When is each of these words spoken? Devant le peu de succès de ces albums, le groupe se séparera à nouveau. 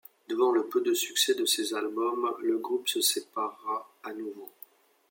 Devant 0.27 0.51
le 0.51 0.65
peu 0.65 0.81
de 0.81 0.95
succès 0.95 1.35
de 1.35 1.45
ces 1.45 1.75
albums, 1.75 2.33
le 2.41 2.57
groupe 2.57 2.87
se 2.89 3.01
séparera 3.01 3.87
à 4.03 4.11
nouveau. 4.13 4.49